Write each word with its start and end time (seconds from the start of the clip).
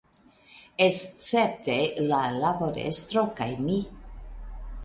Escepte 0.85 1.77
la 2.13 2.23
laborestro 2.39 3.27
kaj 3.41 3.51
mi. 3.67 3.81